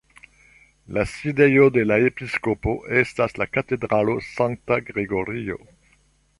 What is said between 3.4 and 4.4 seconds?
la katedralo